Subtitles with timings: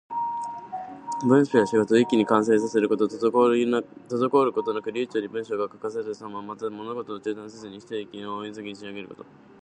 [1.27, 3.05] 文章や仕事を一気に完成させること。
[3.07, 3.25] 滞
[4.45, 6.41] ることなく流暢に文章が書かれているさま。
[6.41, 9.25] また、物事を中断せずに、ひと息に大急ぎで仕上げること。